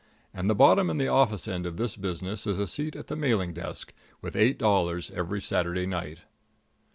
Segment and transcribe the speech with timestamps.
[0.33, 3.15] And the bottom in the office end of this business is a seat at the
[3.15, 6.21] mailing desk, with eight dollars every Saturday night.